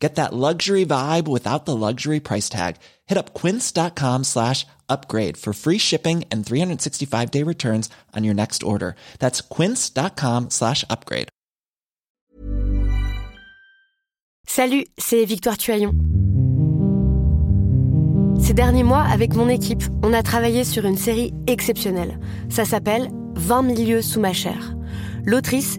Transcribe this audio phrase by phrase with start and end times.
[0.00, 2.76] Get that luxury vibe without the luxury price tag.
[3.06, 8.62] Hit up quince.com slash upgrade for free shipping and 365 day returns on your next
[8.62, 8.94] order.
[9.18, 11.28] That's quince.com slash upgrade.
[14.48, 15.92] Salut, c'est Victoire Tuaillon.
[18.40, 22.18] Ces derniers mois, avec mon équipe, on a travaillé sur une série exceptionnelle.
[22.48, 24.74] Ça s'appelle 20 milieux sous ma chair.
[25.24, 25.78] L'autrice,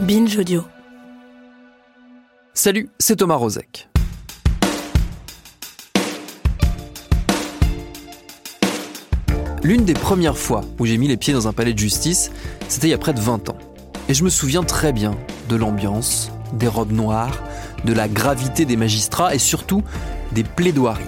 [0.00, 0.64] Binge Audio.
[2.54, 3.90] Salut, c'est Thomas Rozek.
[9.62, 12.30] L'une des premières fois où j'ai mis les pieds dans un palais de justice,
[12.68, 13.58] c'était il y a près de 20 ans.
[14.08, 15.18] Et je me souviens très bien
[15.50, 17.42] de l'ambiance, des robes noires,
[17.84, 19.82] de la gravité des magistrats et surtout
[20.32, 21.04] des plaidoiries.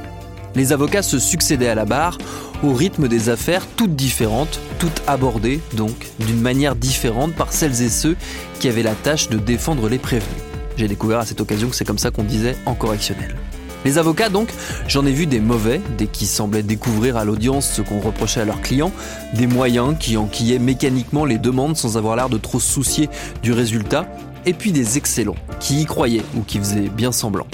[0.54, 2.18] Les avocats se succédaient à la barre
[2.62, 7.88] au rythme des affaires toutes différentes, toutes abordées donc d'une manière différente par celles et
[7.88, 8.16] ceux
[8.60, 10.28] qui avaient la tâche de défendre les prévenus.
[10.76, 13.36] J'ai découvert à cette occasion que c'est comme ça qu'on disait en correctionnel.
[13.84, 14.48] Les avocats donc,
[14.86, 18.44] j'en ai vu des mauvais, des qui semblaient découvrir à l'audience ce qu'on reprochait à
[18.44, 18.92] leurs clients,
[19.34, 23.08] des moyens qui enquillaient mécaniquement les demandes sans avoir l'air de trop se soucier
[23.42, 24.06] du résultat,
[24.46, 27.46] et puis des excellents, qui y croyaient ou qui faisaient bien semblant.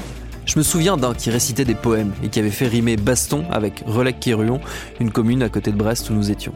[0.48, 3.82] Je me souviens d'un qui récitait des poèmes et qui avait fait rimer Baston avec
[3.86, 4.60] Relec-Quéruon,
[4.98, 6.54] une commune à côté de Brest où nous étions.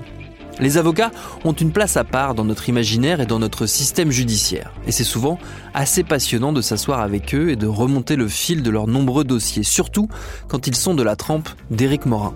[0.60, 1.10] Les avocats
[1.44, 4.72] ont une place à part dans notre imaginaire et dans notre système judiciaire.
[4.86, 5.38] Et c'est souvent
[5.74, 9.62] assez passionnant de s'asseoir avec eux et de remonter le fil de leurs nombreux dossiers,
[9.62, 10.08] surtout
[10.48, 12.34] quand ils sont de la trempe d'Éric Morin.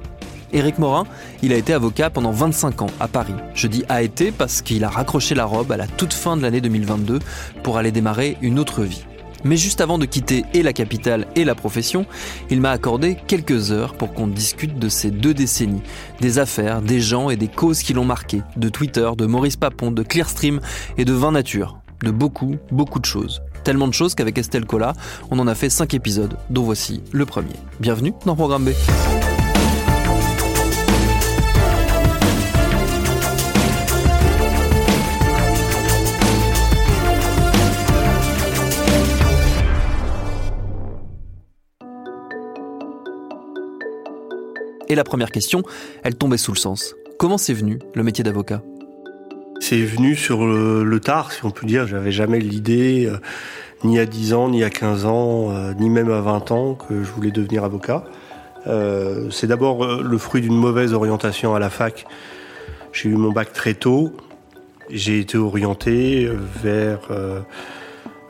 [0.52, 1.04] Éric Morin,
[1.42, 3.34] il a été avocat pendant 25 ans à Paris.
[3.54, 6.42] Je dis a été parce qu'il a raccroché la robe à la toute fin de
[6.42, 7.18] l'année 2022
[7.62, 9.06] pour aller démarrer une autre vie.
[9.44, 12.06] Mais juste avant de quitter et la capitale et la profession,
[12.50, 15.82] il m'a accordé quelques heures pour qu'on discute de ces deux décennies,
[16.20, 19.91] des affaires, des gens et des causes qui l'ont marqué, de Twitter, de Maurice Papon,
[19.91, 20.60] de Clearstream
[20.98, 23.42] et de Vin Nature, de beaucoup, beaucoup de choses.
[23.64, 24.94] Tellement de choses qu'avec Estelle Cola,
[25.30, 27.56] on en a fait 5 épisodes, dont voici le premier.
[27.80, 28.70] Bienvenue dans Programme B.
[44.88, 45.62] Et la première question,
[46.02, 46.94] elle tombait sous le sens.
[47.19, 48.62] Comment c'est venu le métier d'avocat?
[49.60, 51.86] C'est venu sur le, tard, si on peut dire.
[51.86, 53.19] J'avais jamais l'idée, euh,
[53.84, 57.02] ni à 10 ans, ni à 15 ans, euh, ni même à 20 ans, que
[57.02, 58.04] je voulais devenir avocat.
[58.66, 62.06] Euh, c'est d'abord le fruit d'une mauvaise orientation à la fac.
[62.92, 64.12] J'ai eu mon bac très tôt.
[64.91, 66.30] J'ai été orienté
[66.62, 67.00] vers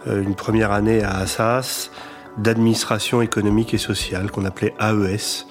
[0.07, 1.91] une première année à Assas
[2.39, 5.47] d'administration économique et sociale qu'on appelait AES.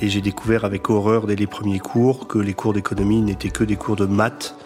[0.00, 3.64] Et j'ai découvert avec horreur dès les premiers cours que les cours d'économie n'étaient que
[3.64, 4.56] des cours de maths.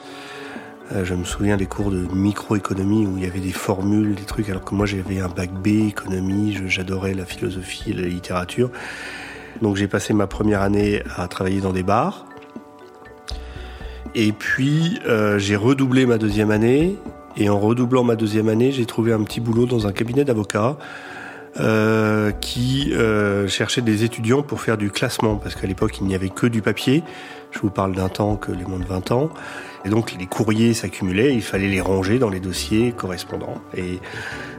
[0.93, 4.23] Euh, je me souviens des cours de microéconomie où il y avait des formules, des
[4.23, 8.71] trucs, alors que moi j'avais un bac B, économie, j'adorais la philosophie et la littérature.
[9.61, 12.27] Donc j'ai passé ma première année à travailler dans des bars.
[14.15, 16.97] Et puis euh, j'ai redoublé ma deuxième année.
[17.37, 20.79] Et en redoublant ma deuxième année, j'ai trouvé un petit boulot dans un cabinet d'avocats
[21.59, 26.15] euh, qui euh, cherchait des étudiants pour faire du classement, parce qu'à l'époque, il n'y
[26.15, 27.03] avait que du papier.
[27.51, 29.31] Je vous parle d'un temps que les moins de 20 ans.
[29.85, 33.63] Et donc, les courriers s'accumulaient, il fallait les ranger dans les dossiers correspondants.
[33.77, 34.01] Et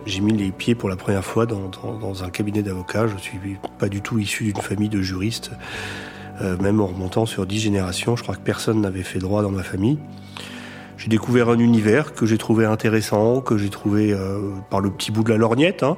[0.05, 3.07] j'ai mis les pieds pour la première fois dans, dans, dans un cabinet d'avocats.
[3.07, 3.39] Je suis
[3.77, 5.51] pas du tout issu d'une famille de juristes,
[6.41, 8.15] euh, même en remontant sur dix générations.
[8.15, 10.00] Je crois que personne n'avait fait droit dans ma famille.
[10.97, 15.11] J'ai découvert un univers que j'ai trouvé intéressant, que j'ai trouvé euh, par le petit
[15.11, 15.83] bout de la lorgnette.
[15.83, 15.97] Hein.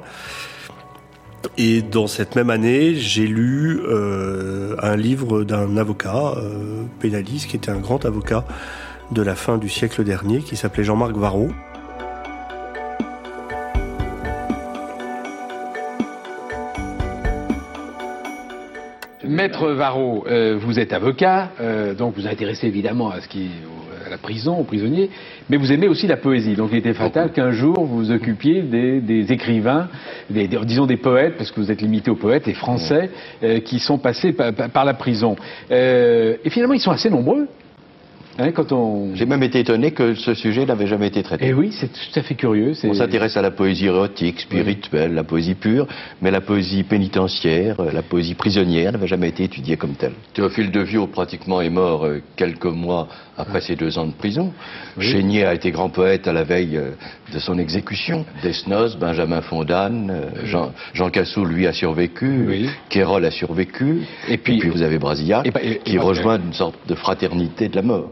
[1.56, 7.56] Et dans cette même année, j'ai lu euh, un livre d'un avocat euh, pénaliste qui
[7.56, 8.44] était un grand avocat
[9.10, 11.48] de la fin du siècle dernier, qui s'appelait Jean-Marc Varro.
[19.24, 21.50] Maître Varro, euh, vous êtes avocat,
[21.96, 23.50] donc vous intéressez évidemment à ce qui
[24.10, 25.10] la prison, aux prisonniers,
[25.48, 26.54] mais vous aimez aussi la poésie.
[26.54, 29.88] Donc il était fatal qu'un jour vous vous occupiez des, écrivains,
[30.28, 33.10] des, disons des poètes, parce que vous êtes limité aux poètes, et français,
[33.42, 35.36] euh, qui sont passés par la prison.
[35.70, 37.48] et finalement, ils sont assez nombreux.
[38.40, 38.52] Hein,
[39.14, 41.44] J'ai même été étonné que ce sujet n'avait jamais été traité.
[41.44, 42.72] Et eh oui, c'est tout à fait curieux.
[42.84, 45.86] On s'intéresse à la poésie érotique, spirituelle, la poésie pure,
[46.22, 50.14] mais la poésie pénitentiaire, euh, la poésie prisonnière n'avait jamais été étudiée comme telle.
[50.32, 54.54] Théophile de Viau pratiquement est mort euh, quelques mois après ses deux ans de prison.
[54.98, 56.92] Chénier a été grand poète à la veille euh,
[57.34, 58.24] de son exécution.
[58.42, 62.46] Desnos, Benjamin Fondane, Jean, Jean Cassou, lui, a survécu.
[62.48, 62.70] Oui.
[62.88, 64.00] Kérol a survécu.
[64.28, 65.46] Et puis, vous avez Brasillac,
[65.84, 68.10] qui rejoint une sorte de fraternité de la mort.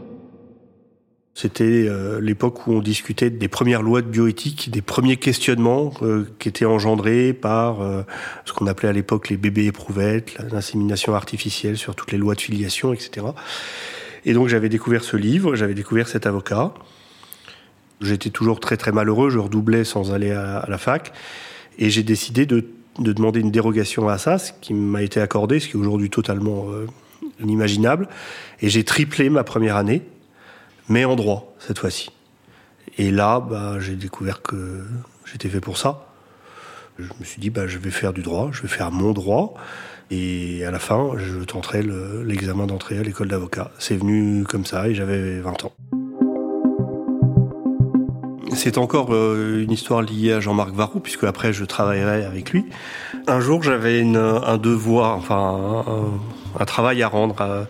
[1.41, 6.25] C'était euh, l'époque où on discutait des premières lois de bioéthique, des premiers questionnements euh,
[6.37, 8.01] qui étaient engendrés par euh,
[8.43, 12.41] ce qu'on appelait à l'époque les bébés éprouvettes, l'insémination artificielle sur toutes les lois de
[12.41, 13.27] filiation, etc.
[14.25, 16.73] Et donc j'avais découvert ce livre, j'avais découvert cet avocat.
[18.01, 21.13] J'étais toujours très très malheureux, je redoublais sans aller à, la fac,
[21.77, 22.65] et j'ai décidé de,
[22.99, 26.09] de, demander une dérogation à ça, ce qui m'a été accordé, ce qui est aujourd'hui
[26.09, 26.65] totalement
[27.41, 28.09] inimaginable.
[28.61, 30.01] Et j'ai triplé ma première année
[30.89, 32.11] mais en droit cette fois-ci.
[32.97, 34.83] Et là, bah, j'ai découvert que
[35.25, 36.07] j'étais fait pour ça.
[36.97, 39.53] Je me suis dit, bah, je vais faire du droit, je vais faire mon droit.
[40.11, 41.83] Et à la fin, je tenterai
[42.25, 43.71] l'examen d'entrée à l'école d'avocat.
[43.77, 45.71] C'est venu comme ça et j'avais 20 ans.
[48.53, 52.65] C'est encore euh, une histoire liée à Jean-Marc Varou, puisque après je travaillerai avec lui.
[53.27, 55.85] Un jour, j'avais un devoir, enfin
[56.59, 57.67] un, travail à rendre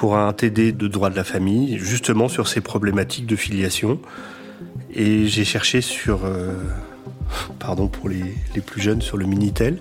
[0.00, 4.00] pour un TD de droit de la famille, justement sur ces problématiques de filiation.
[4.94, 6.54] Et j'ai cherché sur, euh,
[7.58, 8.22] pardon pour les,
[8.64, 9.76] plus jeunes, sur le Minitel.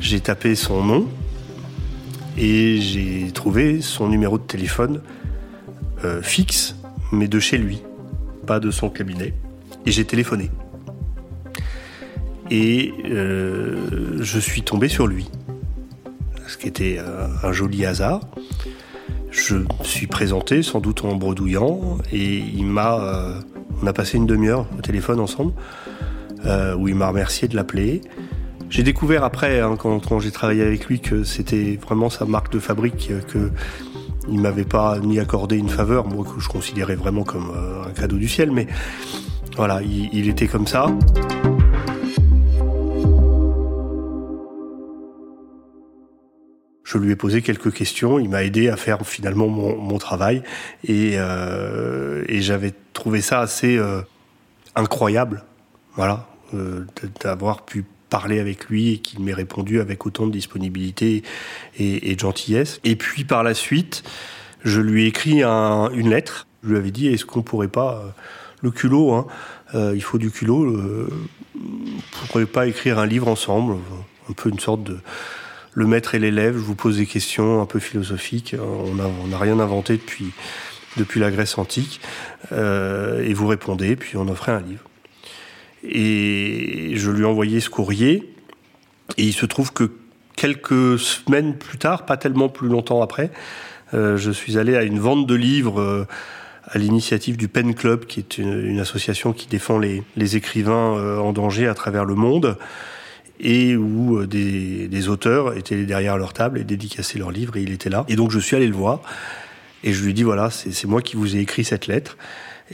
[0.00, 1.06] J'ai tapé son nom
[2.36, 5.02] et j'ai trouvé son numéro de téléphone
[6.04, 6.74] euh, fixe,
[7.12, 7.80] mais de chez lui,
[8.44, 9.34] pas de son cabinet.
[9.86, 10.50] Et j'ai téléphoné.
[12.50, 15.30] Et euh, je suis tombé sur lui,
[16.48, 16.98] ce qui était
[17.44, 18.22] un joli hasard.
[19.30, 22.98] Je suis présenté, sans doute en bredouillant, et il m'a.
[23.00, 23.40] Euh,
[23.82, 25.52] on a passé une demi-heure au téléphone ensemble,
[26.46, 28.00] euh, où il m'a remercié de l'appeler.
[28.70, 32.58] J'ai découvert après, hein, quand, j'ai travaillé avec lui, que c'était vraiment sa marque de
[32.58, 33.50] fabrique, euh, que
[34.30, 37.50] il m'avait pas ni accordé une faveur, moi que je considérais vraiment comme
[37.86, 38.66] un cadeau du ciel, mais
[39.56, 40.92] voilà, il était comme ça.
[46.88, 48.18] Je lui ai posé quelques questions.
[48.18, 50.42] Il m'a aidé à faire finalement mon, travail
[50.88, 54.00] euh, et, j'avais trouvé ça assez euh,
[54.74, 55.44] incroyable,
[55.96, 56.86] voilà, euh,
[57.20, 61.22] d'avoir pu parler avec lui et qu'il m'ait répondu avec autant de disponibilité
[61.78, 62.80] et, de gentillesse.
[62.84, 64.02] Et puis par la suite,
[64.64, 66.46] je lui ai écrit une lettre.
[66.62, 68.02] Je lui avais dit est-ce qu'on pourrait pas
[68.62, 69.26] le culot, hein,
[69.74, 70.80] il faut du culot,
[71.54, 73.76] on pourrait pas écrire un livre ensemble,
[74.30, 74.98] un peu une sorte de
[75.78, 78.56] le maître et l'élève, je vous pose des questions un peu philosophiques.
[78.60, 82.00] On n'a rien inventé depuis, la Grèce antique.
[82.50, 84.82] Euh, et vous répondez, puis on offrait un livre.
[85.84, 88.34] Et je lui ai envoyé ce courrier.
[89.18, 89.92] Et il se trouve que
[90.34, 93.30] quelques semaines plus tard, pas tellement plus longtemps après,
[93.94, 96.08] euh, je suis allé à une vente de livres euh,
[96.64, 101.32] à l'initiative du Pen Club, qui est une, association qui défend les, les écrivains en
[101.32, 102.58] danger à travers le monde
[103.40, 107.72] et où euh, des, auteurs étaient derrière leur table et dédicaçaient leurs livres et il
[107.72, 108.04] était là.
[108.08, 109.00] Et donc je suis allé le voir
[109.84, 112.16] et je lui ai dit voilà, c'est moi qui vous ai écrit cette lettre.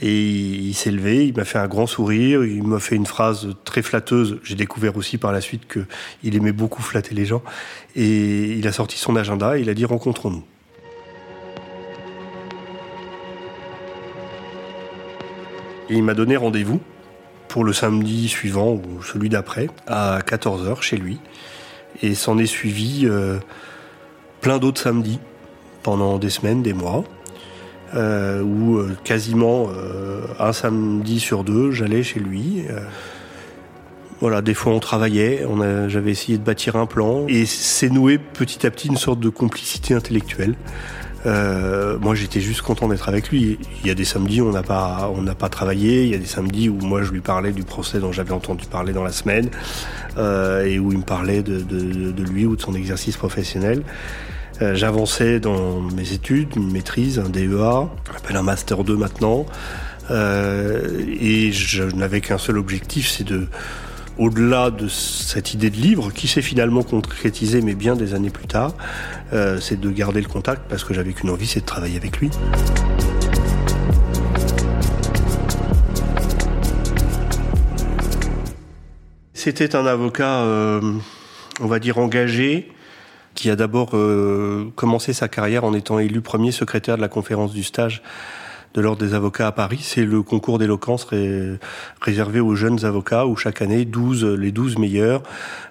[0.01, 3.55] Et il, s'est levé, il m'a fait un grand sourire, il m'a fait une phrase
[3.63, 4.39] très flatteuse.
[4.43, 7.41] J'ai découvert aussi par la suite qu'il aimait beaucoup flatter les gens.
[7.95, 10.43] Et il a sorti son agenda et il a dit rencontrons-nous.
[15.89, 16.81] Et il m'a donné rendez-vous
[17.55, 21.19] pour le samedi suivant ou celui d'après à 14h chez lui.
[22.03, 23.37] Et s'en est suivi euh,
[24.41, 25.21] plein d'autres samedis
[25.81, 27.05] pendant des semaines, des mois,
[27.93, 29.69] euh, où euh, quasiment
[30.37, 32.65] un samedi sur deux, j'allais chez lui.
[34.19, 35.47] voilà, des fois on travaillait,
[35.87, 39.29] j'avais essayé de bâtir un plan et c'est noué petit à petit une sorte de
[39.29, 40.55] complicité intellectuelle.
[41.25, 43.57] Euh, moi, j'étais juste content d'être avec lui.
[43.81, 46.03] Il y a des samedis on n'a pas, on n'a pas travaillé.
[46.03, 48.65] Il y a des samedis où moi, je lui parlais du procès dont j'avais entendu
[48.65, 49.49] parler dans la semaine
[50.17, 53.83] euh, et où il me parlait de, de, de, lui ou de son exercice professionnel.
[54.61, 59.45] Euh, J'avançais dans mes études, une maîtrise, un DEA, on appelle un master 2 maintenant,
[60.11, 63.47] euh, et je n'avais qu'un seul objectif, c'est de
[64.17, 68.47] au-delà de cette idée de livre, qui s'est finalement concrétisée, mais bien des années plus
[68.47, 68.73] tard,
[69.33, 72.17] euh, c'est de garder le contact parce que j'avais qu'une envie, c'est de travailler avec
[72.19, 72.29] lui.
[79.33, 80.81] C'était un avocat, euh,
[81.59, 82.71] on va dire, engagé,
[83.35, 87.53] qui a d'abord euh, commencé sa carrière en étant élu premier secrétaire de la conférence
[87.53, 88.01] du stage
[88.73, 89.79] de l'Ordre des avocats à Paris.
[89.81, 91.07] C'est le concours d'éloquence
[92.01, 95.23] réservé aux jeunes avocats où chaque année 12, les 12 meilleurs,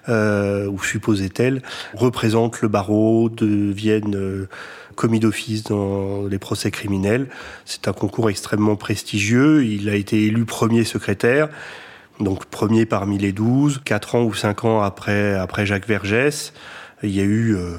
[0.09, 1.61] euh, ou supposait-elle,
[1.93, 4.47] représentent le barreau, deviennent euh,
[4.95, 7.27] commis d'office dans les procès criminels.
[7.65, 9.65] C'est un concours extrêmement prestigieux.
[9.65, 11.49] Il a été élu premier secrétaire.
[12.19, 16.53] Donc premier parmi les 12, quatre ans ou cinq ans après, après Jacques Vergès,
[17.03, 17.75] il y a eu euh,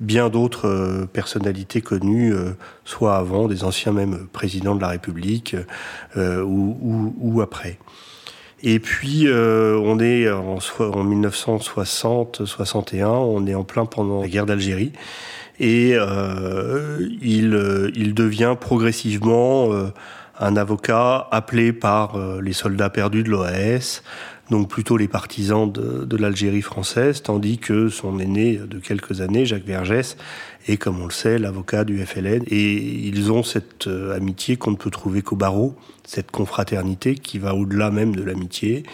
[0.00, 2.52] bien d'autres euh, personnalités connues, euh,
[2.84, 5.56] soit avant, des anciens même présidents de la République,
[6.16, 7.78] euh, ou, après.
[8.62, 14.92] Et puis, on est en, en 1960-61, on est en plein pendant la guerre d'Algérie,
[15.60, 19.70] et il, il devient progressivement
[20.40, 24.02] un avocat appelé par les soldats perdus de l'OAS,
[24.50, 29.44] donc plutôt les partisans de, de l'Algérie française, tandis que son aîné de quelques années,
[29.44, 30.16] Jacques Vergès,
[30.66, 32.42] est, comme on le sait, l'avocat du FLN.
[32.48, 35.74] Et ils ont cette euh, amitié qu'on ne peut trouver qu'au barreau,
[36.04, 38.84] cette confraternité qui va au-delà même de l'amitié.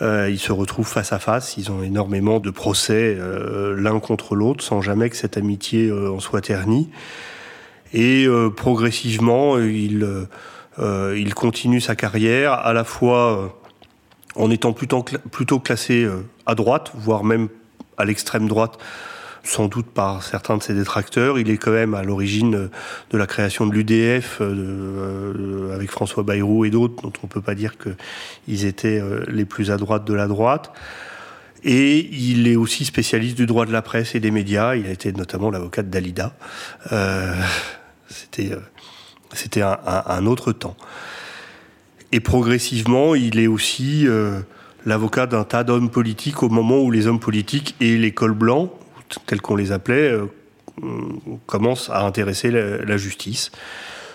[0.00, 4.34] Euh, ils se retrouvent face à face, ils ont énormément de procès euh, l'un contre
[4.34, 6.90] l'autre, sans jamais que cette amitié euh, en soit ternie.
[7.92, 10.06] Et euh, progressivement, il,
[10.78, 13.61] il continue sa carrière, à la fois
[14.36, 17.48] en étant plutôt, classé euh, à droite, voire même
[17.98, 18.78] à l'extrême droite,
[19.44, 21.38] sans doute par certains de ses détracteurs.
[21.38, 22.70] Il est quand même à l'origine euh,
[23.10, 27.42] de la création de l'UDF euh, avec François Bayrou et d'autres, dont on ne peut
[27.42, 30.72] pas dire qu'ils étaient les plus à droite de la droite.
[31.64, 34.74] Et il est aussi spécialiste du droit de la presse et des médias.
[34.74, 36.34] Il a été notamment l'avocat de Dalida.
[38.08, 40.76] C'était un, autre temps.
[42.12, 44.40] Et progressivement, il est aussi euh,
[44.84, 48.70] l'avocat d'un tas d'hommes politiques au moment où les hommes politiques et l'école blanc,
[49.26, 50.26] tels qu'on les appelait, euh,
[51.46, 53.50] commencent à intéresser la, justice.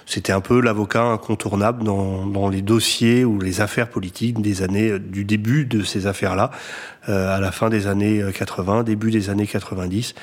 [0.06, 5.26] C'était un peu l'avocat incontournable dans, les dossiers ou les affaires politiques des années du
[5.26, 6.52] début de ces affaires-là,
[7.10, 10.14] euh, à la fin des années 80, début des années 90.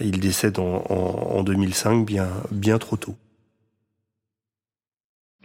[0.00, 3.16] Il décède en, en, en 2005, bien, bien trop tôt.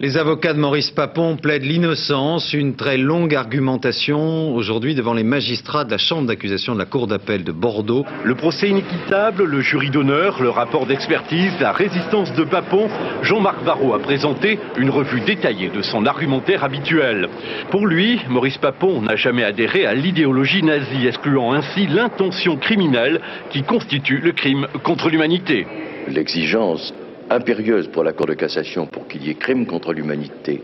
[0.01, 5.83] Les avocats de Maurice Papon plaident l'innocence, une très longue argumentation aujourd'hui devant les magistrats
[5.83, 8.05] de la chambre d'accusation de la Cour d'appel de Bordeaux.
[8.23, 12.87] Le procès inéquitable, le jury d'honneur, le rapport d'expertise, la résistance de Papon,
[13.23, 17.27] Jean-Marc Varro a présenté une revue détaillée de son argumentaire habituel.
[17.69, 23.63] Pour lui, Maurice Papon n'a jamais adhéré à l'idéologie nazie, excluant ainsi l'intention criminelle qui
[23.63, 25.67] constitue le crime contre l'humanité.
[26.07, 26.93] L'exigence
[27.29, 30.61] impérieuse pour la Cour de cassation pour qu'il y ait crime contre l'humanité,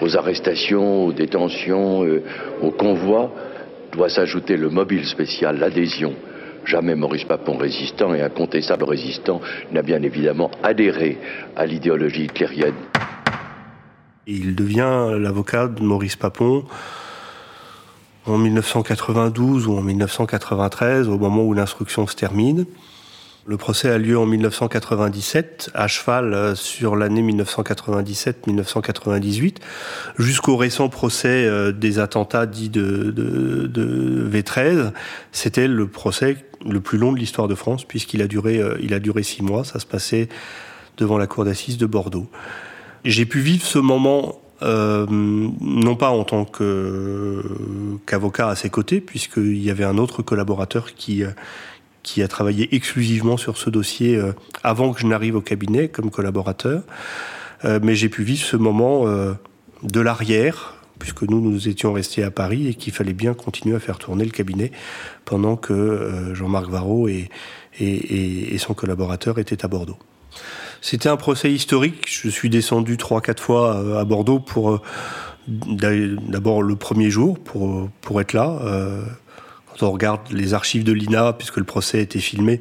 [0.00, 2.22] aux arrestations, aux détentions, euh,
[2.62, 3.32] aux convois,
[3.92, 6.14] doit s'ajouter le mobile spécial, l'adhésion.
[6.64, 9.40] Jamais Maurice Papon, résistant et incontestable résistant,
[9.72, 11.18] n'a bien évidemment adhéré
[11.56, 12.74] à l'idéologie hitlérienne.
[14.26, 16.64] Il devient l'avocat de Maurice Papon
[18.26, 22.66] en 1992 ou en 1993, au moment où l'instruction se termine.
[23.48, 29.56] Le procès a lieu en 1997, à cheval euh, sur l'année 1997-1998,
[30.18, 34.92] jusqu'au récent procès euh, des attentats dits de, de, de V13.
[35.32, 36.36] C'était le procès
[36.68, 39.42] le plus long de l'histoire de France, puisqu'il a duré, euh, il a duré six
[39.42, 39.64] mois.
[39.64, 40.28] Ça se passait
[40.98, 42.28] devant la cour d'assises de Bordeaux.
[43.06, 46.44] J'ai pu vivre ce moment euh, non pas en tant
[48.04, 51.24] qu'avocat à ses côtés, puisqu'il y avait un autre collaborateur qui,
[52.08, 56.10] qui a travaillé exclusivement sur ce dossier euh, avant que je n'arrive au cabinet comme
[56.10, 56.82] collaborateur.
[57.66, 59.34] Euh, mais j'ai pu vivre ce moment euh,
[59.82, 63.78] de l'arrière, puisque nous, nous étions restés à Paris et qu'il fallait bien continuer à
[63.78, 64.72] faire tourner le cabinet
[65.26, 67.28] pendant que Jean-Marc Varro et,
[67.78, 69.98] et, et, son collaborateur étaient à Bordeaux.
[70.80, 72.06] C'était un procès historique.
[72.08, 74.80] Je suis descendu trois, quatre fois à Bordeaux pour
[75.46, 78.60] d'abord le premier jour pour pour être là.
[79.80, 82.60] On regarde les archives de l'INA, puisque le procès a été filmé,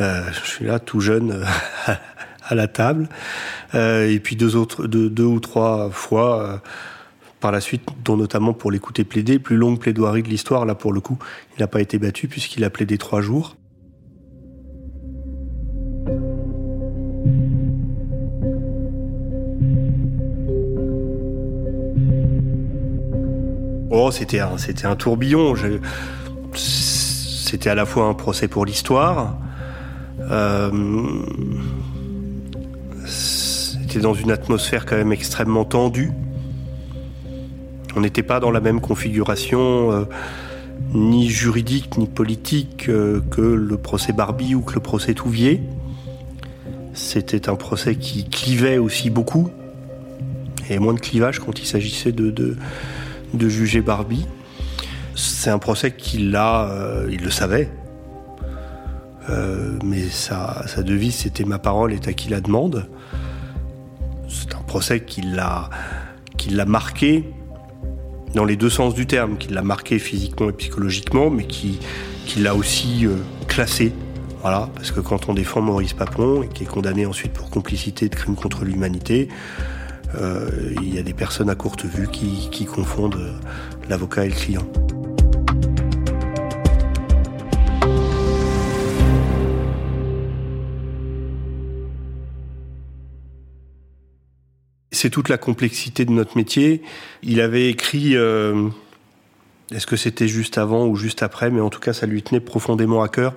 [0.00, 1.94] euh, je suis là tout jeune euh,
[2.48, 3.08] à la table.
[3.74, 6.62] Euh, et puis deux, autres, deux, ou trois fois
[7.40, 10.92] par la suite, dont notamment pour l'écouter plaider, plus longue plaidoirie de l'histoire, là pour
[10.92, 11.18] le coup,
[11.56, 13.56] il n'a pas été battu puisqu'il a plaidé trois jours.
[23.98, 25.54] Oh, c'était un, c'était un tourbillon.
[26.56, 29.36] C'était à la fois un procès pour l'histoire.
[30.30, 30.70] Euh,
[33.06, 36.12] c'était dans une atmosphère quand même extrêmement tendue.
[37.96, 40.04] On n'était pas dans la même configuration, euh,
[40.92, 45.62] ni juridique ni politique, euh, que le procès Barbie ou que le procès Touvier.
[46.92, 49.50] C'était un procès qui clivait aussi beaucoup.
[50.68, 54.26] Et moins de clivage quand il s'agissait de, de, juger Barbie.
[55.16, 57.68] C'est un procès qu'il a, euh, il le savait.
[59.82, 62.86] mais sa, devise, c'était ma parole est à qui la demande.
[64.28, 65.70] C'est un procès qui l'a,
[66.66, 67.24] marqué
[68.34, 71.80] dans les deux sens du terme, qui l'a marqué physiquement et psychologiquement, mais qui,
[72.26, 73.16] qui l'a aussi euh,
[73.48, 73.92] classé.
[74.42, 78.08] Voilà, parce que quand on défend Maurice Papon et qui est condamné ensuite pour complicité
[78.08, 79.28] de crimes contre l'humanité,
[80.14, 83.40] euh, il y a des personnes à courte vue qui confondent
[83.88, 84.66] l'avocat et le client.
[94.96, 96.80] C'est toute la complexité de notre métier.
[97.22, 98.70] Il avait écrit, euh,
[99.70, 102.40] est-ce que c'était juste avant ou juste après, mais en tout cas ça lui tenait
[102.40, 103.34] profondément à cœur,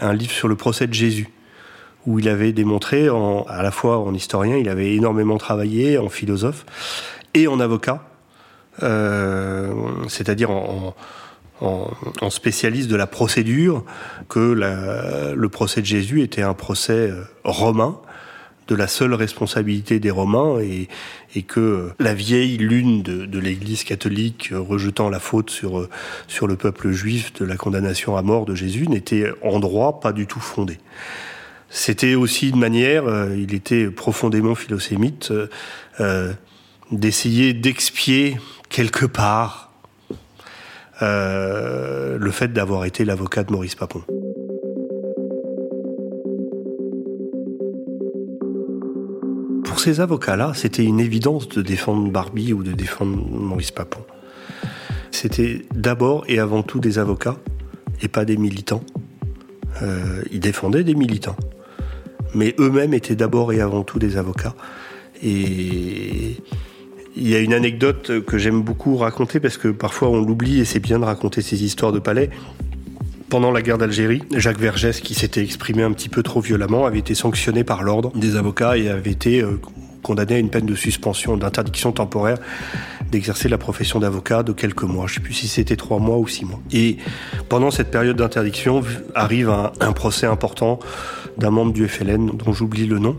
[0.00, 1.28] un livre sur le procès de Jésus,
[2.06, 6.64] où il avait démontré, à la fois en historien, il avait énormément travaillé, en philosophe
[7.34, 8.04] et en avocat,
[8.84, 9.72] euh,
[10.06, 10.94] c'est-à-dire en,
[12.30, 13.84] spécialiste de la procédure,
[14.28, 17.98] que le procès de Jésus était un procès euh, romain
[18.72, 20.88] de la seule responsabilité des Romains et,
[21.42, 25.90] que la vieille lune de, l'Église catholique euh, rejetant la faute sur, euh,
[26.26, 30.12] sur le peuple juif de la condamnation à mort de Jésus n'était en droit pas
[30.12, 30.78] du tout fondée.
[31.68, 35.32] C'était aussi une manière, euh, il était profondément philosémite,
[36.90, 38.38] d'essayer d'expier
[38.70, 39.70] quelque part
[41.00, 44.02] le fait d'avoir été l'avocat de Maurice Papon.
[49.82, 54.00] Ces avocats-là, c'était une évidence de défendre Barbie ou de défendre Maurice Papon.
[55.10, 57.36] C'était d'abord et avant tout des avocats
[58.00, 58.82] et pas des militants.
[59.82, 61.36] Euh, ils défendaient des militants,
[62.34, 64.54] mais eux-mêmes étaient d'abord et avant tout des avocats.
[65.22, 66.36] Et
[67.16, 70.64] il y a une anecdote que j'aime beaucoup raconter parce que parfois on l'oublie et
[70.64, 72.30] c'est bien de raconter ces histoires de palais.
[73.32, 76.98] Pendant la guerre d'Algérie, Jacques Vergès, qui s'était exprimé un petit peu trop violemment, avait
[76.98, 79.58] été sanctionné par l'ordre des avocats et avait été euh,
[80.02, 82.36] condamné à une peine de suspension, d'interdiction temporaire
[83.10, 85.06] d'exercer la profession d'avocat de quelques mois.
[85.06, 86.60] Je ne sais plus si c'était trois mois ou six mois.
[86.72, 86.98] Et
[87.48, 88.82] pendant cette période d'interdiction
[89.14, 90.78] arrive un, procès important
[91.38, 93.16] d'un membre du FLN dont j'oublie le nom.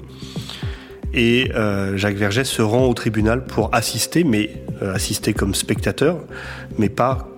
[1.15, 4.51] Et euh, Jacques Vergès se rend au tribunal pour assister, mais
[4.83, 6.19] euh, assister comme spectateur,
[6.77, 7.29] mais pas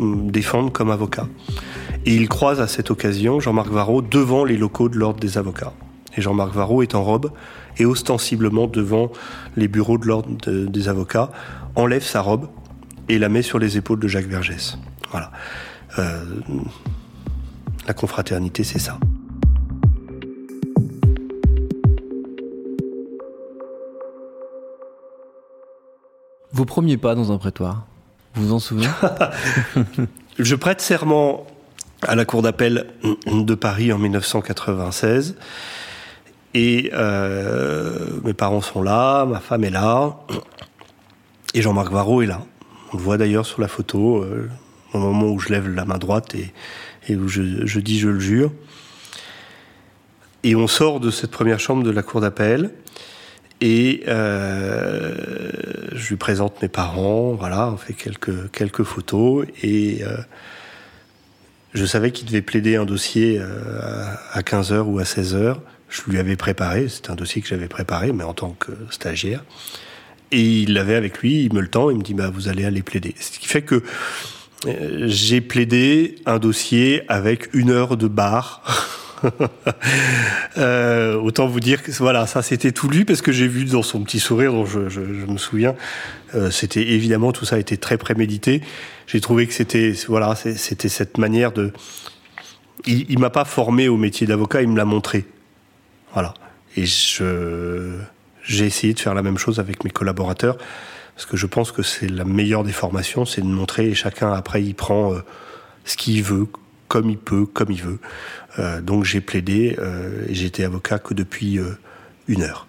[0.00, 1.28] hum, défendre comme avocat.
[2.06, 5.72] Et il croise à cette occasion Jean-Marc Varro devant les locaux de l'Ordre des avocats.
[6.16, 7.32] Et Jean-Marc Varro est en robe
[7.78, 9.10] et ostensiblement devant
[9.56, 11.30] les bureaux de l'Ordre des avocats,
[11.74, 12.48] enlève sa robe
[13.08, 14.78] et la met sur les épaules de Jacques Vergès.
[15.10, 15.32] Voilà.
[15.98, 16.24] Euh,
[17.86, 18.98] la confraternité, c'est ça.
[26.52, 27.86] Vos premiers pas dans un prétoire,
[28.34, 28.88] vous vous en souvenez?
[30.38, 31.46] Je prête serment
[32.06, 32.86] à la Cour d'appel
[33.26, 35.36] de Paris en 1996.
[36.54, 40.16] Et euh, mes parents sont là, ma femme est là,
[41.52, 42.42] et Jean-Marc Varro est là.
[42.92, 44.48] On le voit d'ailleurs sur la photo, euh,
[44.92, 48.52] au moment où je lève la main droite et, où je, dis je le jure.
[50.44, 52.70] Et on sort de cette première chambre de la cour d'appel.
[53.60, 55.14] Et euh,
[55.92, 59.46] je lui présente mes parents, voilà, on fait quelques, quelques photos.
[59.62, 60.02] Et
[61.74, 65.56] je savais qu'il devait plaider un dossier euh, à 15h ou à 16h.
[65.88, 69.44] Je lui avais préparé, c'est un dossier que j'avais préparé, mais en tant que stagiaire.
[70.30, 72.64] Et il l'avait avec lui, il me le tend, il me dit bah, Vous allez
[72.64, 73.14] aller plaider.
[73.20, 73.82] Ce qui fait que
[74.66, 78.62] euh, j'ai plaidé un dossier avec une heure de bar.
[80.58, 83.82] euh, autant vous dire que voilà, ça c'était tout lu parce que j'ai vu dans
[83.82, 85.74] son petit sourire, dont je, me souviens,
[86.34, 88.62] euh, c'était évidemment tout ça été très prémédité.
[89.06, 91.72] J'ai trouvé que c'était voilà, c'était cette manière de.
[92.86, 95.24] Il, il m'a pas formé au métier d'avocat, il me l'a montré.
[96.12, 96.34] Voilà.
[96.76, 100.56] Et j'ai essayé de faire la même chose avec mes collaborateurs
[101.14, 104.32] parce que je pense que c'est la meilleure des formations, c'est de montrer et chacun
[104.32, 105.20] après il prend euh,
[105.84, 106.48] ce qu'il veut,
[106.88, 107.98] comme il peut, comme il veut.
[108.58, 111.76] Euh, donc j'ai plaidé euh, et j'étais avocat que depuis euh,
[112.28, 112.66] une heure.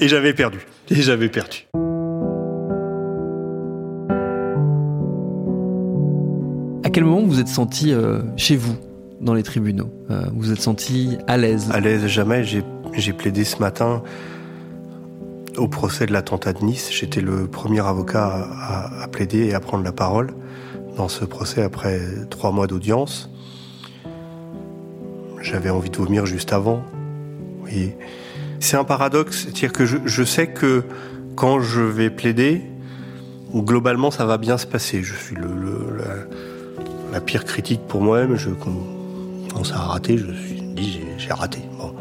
[0.00, 0.66] Et j'avais perdu.
[0.90, 1.66] Et j'avais perdu.
[6.92, 7.94] quel moment vous vous êtes senti
[8.36, 8.76] chez vous
[9.22, 9.90] dans les tribunaux?
[10.10, 11.70] Vous vous êtes senti à l'aise?
[11.72, 12.44] À l'aise jamais.
[12.44, 14.02] J'ai plaidé ce matin
[15.56, 16.90] au procès de l'attentat de Nice.
[16.92, 20.34] J'étais le premier avocat à, à, plaider et à prendre la parole
[20.96, 23.31] dans ce procès après trois mois d'audience.
[25.42, 26.84] J'avais envie de vomir juste avant.
[28.60, 30.84] C'est un paradoxe, c'est-à-dire que je, sais que
[31.34, 32.62] quand je vais plaider,
[33.54, 35.02] globalement ça va bien se passer.
[35.02, 35.36] Je suis
[37.12, 38.36] la, pire critique pour moi-même.
[38.36, 41.58] Je, quand ça a raté, je me suis dit j'ai raté.
[41.78, 41.92] Bon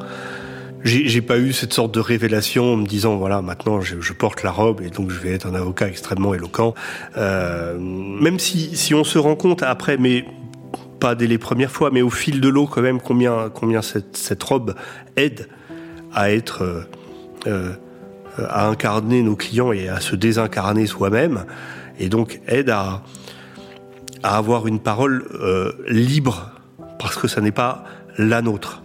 [0.84, 4.43] j'ai pas eu cette sorte de révélation en me disant voilà maintenant je, je, porte
[4.43, 6.73] la robe et donc je vais être un avocat extrêmement éloquent.
[7.17, 10.25] Euh, même si si on se rend compte après, mais
[11.01, 14.43] pas dès les premières fois, mais au fil de l'eau quand même combien combien cette,
[14.43, 14.75] robe
[15.17, 15.49] aide
[16.15, 16.83] euh,
[17.47, 17.73] euh,
[18.37, 21.45] à incarner nos clients et à se désincarner soi-même
[21.99, 23.01] et donc aide à
[24.23, 26.51] avoir une parole euh, libre
[26.99, 27.83] parce que ça n'est pas
[28.17, 28.83] la nôtre.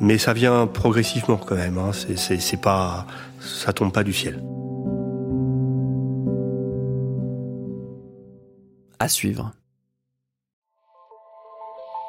[0.00, 1.78] Mais ça vient progressivement quand même.
[1.78, 1.92] Hein.
[1.92, 3.06] C'est pas,
[3.38, 4.42] ça tombe pas du ciel.
[8.98, 9.52] À suivre.